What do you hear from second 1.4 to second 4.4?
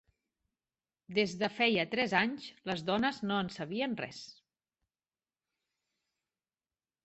de feia tres anys, les dones no en sabien res.